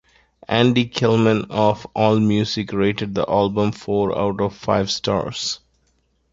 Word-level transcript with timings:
Andy 0.47 0.85
Kellman 0.87 1.45
of 1.51 1.85
Allmusic 1.95 2.73
rated 2.73 3.13
the 3.13 3.29
album 3.29 3.71
four 3.71 4.17
out 4.17 4.41
of 4.41 4.55
five 4.55 4.89
stars. 4.89 5.59